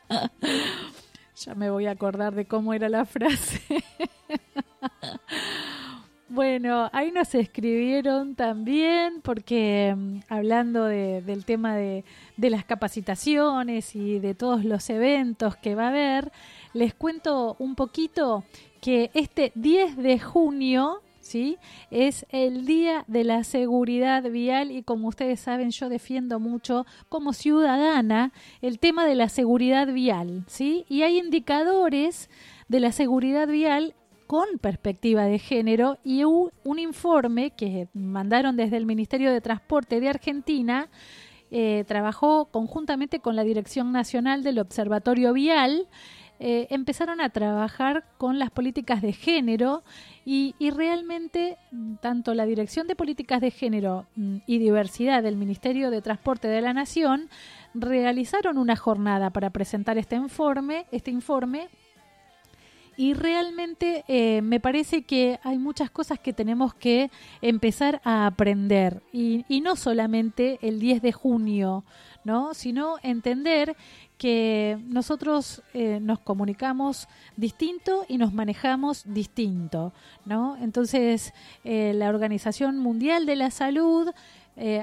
[1.35, 3.61] ya me voy a acordar de cómo era la frase.
[6.35, 12.03] Bueno, ahí nos escribieron también porque um, hablando de, del tema de,
[12.35, 16.33] de, las capacitaciones y de todos los eventos que va a haber,
[16.73, 18.43] les cuento un poquito
[18.81, 21.57] que este 10 de junio, ¿sí?
[21.89, 27.31] Es el Día de la Seguridad Vial y como ustedes saben yo defiendo mucho como
[27.31, 30.83] ciudadana el tema de la seguridad vial, ¿sí?
[30.89, 32.29] Y hay indicadores
[32.67, 33.95] de la seguridad vial
[34.27, 39.99] con perspectiva de género y un, un, informe que mandaron desde el Ministerio de Transporte
[39.99, 40.89] de Argentina
[41.51, 45.87] eh, trabajó conjuntamente con la Dirección Nacional del Observatorio Vial
[46.37, 49.83] eh, empezaron a trabajar con las políticas de género
[50.25, 51.57] y, y realmente
[52.01, 56.59] tanto la Dirección de Políticas de Género mm, y Diversidad del Ministerio de Transporte de
[56.59, 57.29] la Nación
[57.73, 61.69] realizaron una jornada para presentar este informe, este informe
[62.97, 69.03] y realmente eh, me parece que hay muchas cosas que tenemos que empezar a aprender
[69.11, 71.83] y, no solamente el 10 de junio,
[72.23, 72.53] ¿no?
[72.53, 73.75] sino entender
[74.17, 79.91] que nosotros eh, nos comunicamos distinto y nos manejamos distinto,
[80.25, 80.55] ¿no?
[80.61, 81.33] Entonces,
[81.63, 84.09] eh, la Organización Mundial de la Salud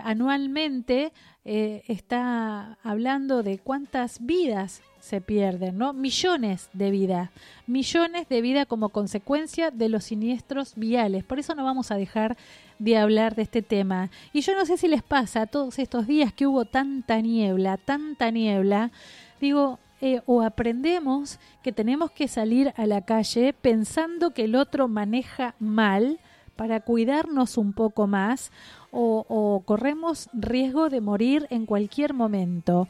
[0.05, 5.93] anualmente está hablando de cuántas vidas se pierden, ¿no?
[5.93, 7.31] Millones de vidas,
[7.67, 11.25] millones de vidas como consecuencia de los siniestros viales.
[11.25, 12.37] Por eso no vamos a dejar
[12.79, 14.11] de hablar de este tema.
[14.33, 18.31] Y yo no sé si les pasa todos estos días que hubo tanta niebla, tanta
[18.31, 18.93] niebla,
[19.41, 24.87] digo, eh, o aprendemos que tenemos que salir a la calle pensando que el otro
[24.87, 26.21] maneja mal
[26.55, 28.53] para cuidarnos un poco más
[28.93, 32.87] o, o corremos riesgo de morir en cualquier momento.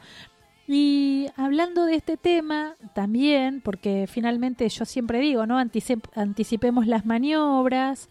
[0.67, 5.59] Y hablando de este tema también, porque finalmente yo siempre digo, ¿no?
[5.59, 8.09] Anticip- anticipemos las maniobras,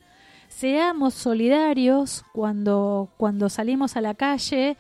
[0.48, 4.76] seamos solidarios cuando, cuando salimos a la calle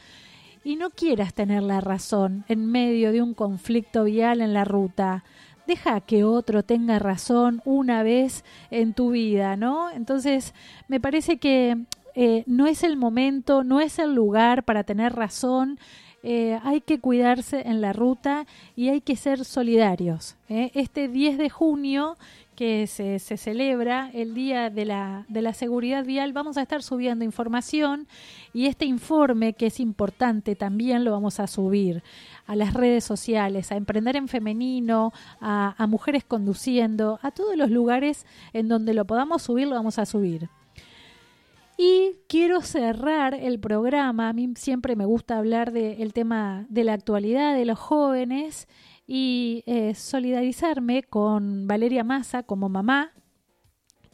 [0.64, 5.24] y no quieras tener la razón en medio de un conflicto vial en la ruta.
[5.66, 9.90] Deja que otro tenga razón una vez en tu vida, ¿no?
[9.90, 10.52] Entonces,
[10.88, 11.78] me parece que
[12.14, 15.78] eh, no es el momento, no es el lugar para tener razón.
[16.24, 18.46] Eh, hay que cuidarse en la ruta
[18.76, 20.36] y hay que ser solidarios.
[20.48, 20.70] ¿eh?
[20.74, 22.16] Este 10 de junio
[22.54, 26.82] que se, se celebra el Día de la, de la Seguridad Vial, vamos a estar
[26.82, 28.06] subiendo información
[28.52, 32.04] y este informe, que es importante, también lo vamos a subir
[32.46, 37.70] a las redes sociales, a Emprender en Femenino, a, a Mujeres Conduciendo, a todos los
[37.70, 40.48] lugares en donde lo podamos subir, lo vamos a subir.
[41.76, 46.92] Y quiero cerrar el programa, a mí siempre me gusta hablar del tema de la
[46.92, 48.68] actualidad de los jóvenes
[49.06, 53.12] y eh, solidarizarme con Valeria Massa como mamá,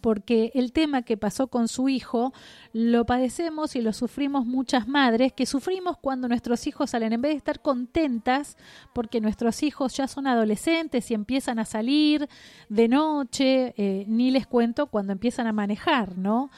[0.01, 2.33] porque el tema que pasó con su hijo
[2.73, 7.33] lo padecemos y lo sufrimos muchas madres, que sufrimos cuando nuestros hijos salen, en vez
[7.33, 8.57] de estar contentas
[8.95, 12.29] porque nuestros hijos ya son adolescentes y empiezan a salir
[12.69, 16.51] de noche, eh, ni les cuento cuando empiezan a manejar, ¿no?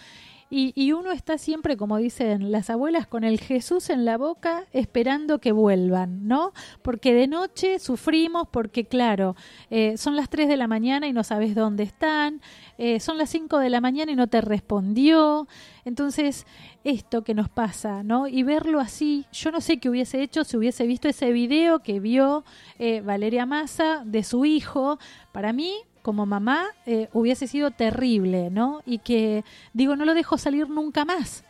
[0.53, 4.65] Y, y, uno está siempre, como dicen las abuelas, con el Jesús en la boca
[4.73, 6.53] esperando que vuelvan, ¿no?
[6.83, 9.37] Porque de noche sufrimos porque, claro,
[9.71, 12.41] eh, son las 3 de la mañana y no sabes dónde están,
[12.79, 15.47] eh, son las 5 de la mañana y no te respondió.
[15.85, 16.47] Entonces,
[16.85, 18.27] esto que nos pasa, ¿no?
[18.27, 22.01] Y verlo así, yo no sé qué hubiese hecho si hubiese visto ese video que
[22.01, 22.45] vio
[22.79, 24.99] eh, Valeria Massa de su hijo.
[25.33, 28.83] Para mí, como mamá eh, hubiese sido terrible, ¿no?
[28.87, 31.45] Y que digo, no lo dejo salir nunca más.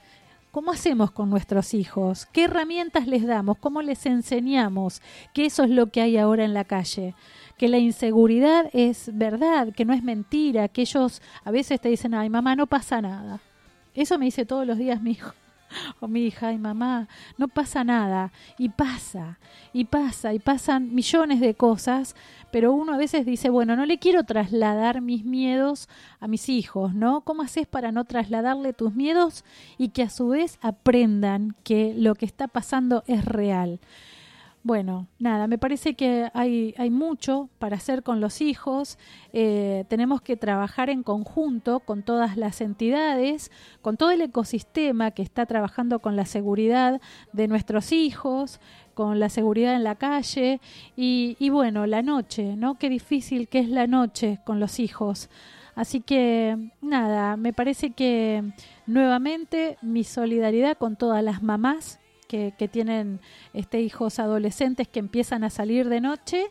[0.50, 2.26] ¿Cómo hacemos con nuestros hijos?
[2.26, 3.58] ¿Qué herramientas les damos?
[3.58, 5.00] ¿Cómo les enseñamos
[5.32, 7.14] que eso es lo que hay ahora en la calle?
[7.56, 12.14] Que la inseguridad es verdad, que no es mentira, que ellos a veces te dicen,
[12.14, 13.40] ay mamá, no pasa nada.
[13.94, 15.32] Eso me dice todos los días mi hijo
[16.00, 17.08] o mi hija, ay mamá,
[17.38, 18.32] no pasa nada.
[18.58, 19.38] Y pasa,
[19.72, 22.16] y pasa, y pasan millones de cosas,
[22.50, 26.94] pero uno a veces dice, bueno, no le quiero trasladar mis miedos a mis hijos,
[26.94, 27.22] ¿no?
[27.22, 29.44] ¿Cómo haces para no trasladarle tus miedos
[29.78, 33.80] y que a su vez aprendan que lo que está pasando es real?
[34.62, 38.98] Bueno, nada, me parece que hay, hay mucho para hacer con los hijos.
[39.32, 43.50] Eh, tenemos que trabajar en conjunto con todas las entidades,
[43.80, 47.00] con todo el ecosistema que está trabajando con la seguridad
[47.32, 48.60] de nuestros hijos,
[48.92, 50.60] con la seguridad en la calle
[50.94, 52.78] y, y bueno, la noche, ¿no?
[52.78, 55.30] Qué difícil que es la noche con los hijos.
[55.74, 58.44] Así que nada, me parece que
[58.86, 61.99] nuevamente mi solidaridad con todas las mamás
[62.30, 63.18] que, tienen
[63.52, 66.46] este, hijos adolescentes que empiezan a salir de noche.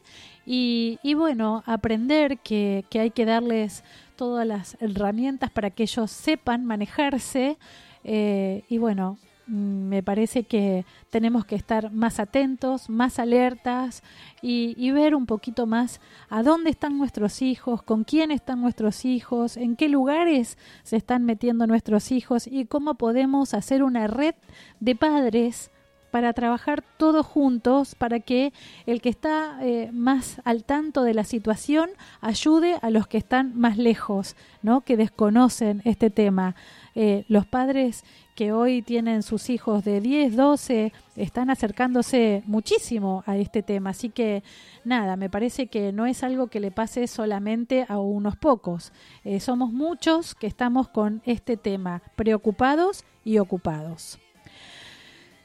[0.45, 3.83] Y, y bueno, aprender que, que, hay que darles
[4.15, 7.57] todas las herramientas para que ellos sepan manejarse
[8.03, 9.17] eh, y bueno,
[9.49, 14.03] me parece que tenemos que estar más atentos, más alertas
[14.41, 19.05] y, y, ver un poquito más a dónde están nuestros hijos, con quién están nuestros
[19.05, 24.35] hijos, en qué lugares se están metiendo nuestros hijos y cómo podemos hacer una red
[24.79, 25.71] de padres
[26.09, 28.53] para trabajar todos juntos, para que
[28.85, 31.89] el que está eh, más al tanto de la situación
[32.21, 34.81] ayude a los que están más lejos, ¿no?
[34.81, 36.55] que desconocen este tema.
[36.95, 38.03] Eh, los padres
[38.35, 43.89] que hoy tienen sus hijos de 10, 12, están acercándose muchísimo a este tema.
[43.89, 44.43] Así que
[44.85, 48.93] nada, me parece que no es algo que le pase solamente a unos pocos.
[49.25, 54.19] Eh, somos muchos que estamos con este tema, preocupados y ocupados.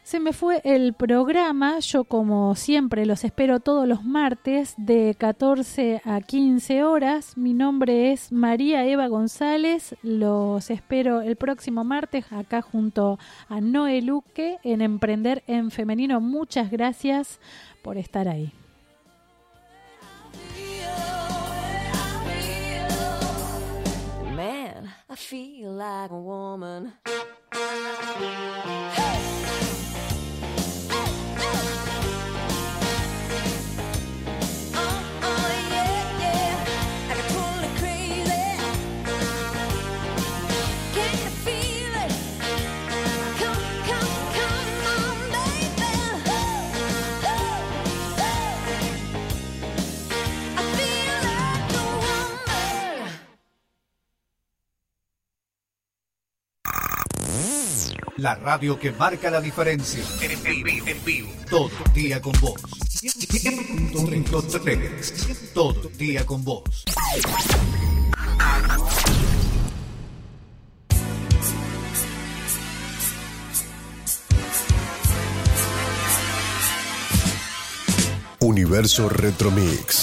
[0.05, 6.03] Se me fue el programa, yo como siempre los espero todos los martes de 14
[6.05, 7.39] a 15 horas.
[7.39, 14.03] Mi nombre es María Eva González, los espero el próximo martes acá junto a Noé
[14.03, 16.21] Luque en Emprender en Femenino.
[16.21, 17.41] Muchas gracias
[17.83, 18.53] por estar ahí.
[58.17, 60.01] La radio que marca la diferencia.
[60.23, 61.29] En vivo, en vivo.
[61.51, 62.55] Todo el día con vos.
[63.03, 65.53] 100.3.
[65.53, 66.85] Todo el día con vos.
[78.39, 79.95] Universo Retromix.